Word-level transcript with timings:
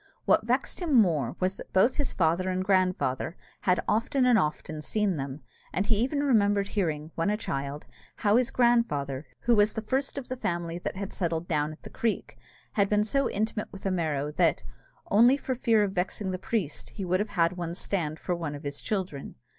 What 0.25 0.47
vexed 0.47 0.79
him 0.79 0.95
more 0.95 1.35
was 1.39 1.57
that 1.57 1.71
both 1.73 1.97
his 1.97 2.11
father 2.11 2.49
and 2.49 2.65
grandfather 2.65 3.37
had 3.69 3.81
often 3.87 4.25
and 4.25 4.39
often 4.39 4.81
seen 4.81 5.17
them; 5.17 5.41
and 5.71 5.85
he 5.85 5.97
even 5.97 6.23
remembered 6.23 6.69
hearing, 6.69 7.11
when 7.13 7.29
a 7.29 7.37
child, 7.37 7.85
how 8.15 8.35
his 8.37 8.49
grandfather, 8.49 9.27
who 9.41 9.55
was 9.55 9.75
the 9.75 9.81
first 9.83 10.17
of 10.17 10.27
the 10.27 10.35
family 10.35 10.79
that 10.79 10.95
had 10.95 11.13
settled 11.13 11.47
down 11.47 11.71
at 11.71 11.83
the 11.83 11.89
creek, 11.91 12.35
had 12.71 12.89
been 12.89 13.03
so 13.03 13.29
intimate 13.29 13.71
with 13.71 13.85
a 13.85 13.91
Merrow 13.91 14.31
that, 14.31 14.63
only 15.11 15.37
for 15.37 15.53
fear 15.53 15.83
of 15.83 15.93
vexing 15.93 16.31
the 16.31 16.39
priest, 16.39 16.89
he 16.95 17.05
would 17.05 17.19
have 17.19 17.29
had 17.37 17.53
him 17.53 17.75
stand 17.75 18.17
for 18.17 18.33
one 18.33 18.55
of 18.55 18.63
his 18.63 18.81
children. 18.81 19.35